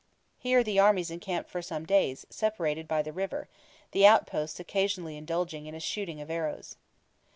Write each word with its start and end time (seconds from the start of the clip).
Here 0.39 0.63
the 0.63 0.79
armies 0.79 1.11
encamped 1.11 1.51
for 1.51 1.61
some 1.61 1.85
days, 1.85 2.25
separated 2.31 2.87
by 2.87 3.03
the 3.03 3.13
river, 3.13 3.47
the 3.91 4.07
outposts 4.07 4.59
occasionally 4.59 5.15
indulging 5.15 5.67
in 5.67 5.75
a 5.75 5.79
"shooting 5.79 6.19
of 6.19 6.31
arrows." 6.31 6.75